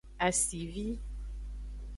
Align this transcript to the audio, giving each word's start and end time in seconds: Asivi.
Asivi. 0.27 0.87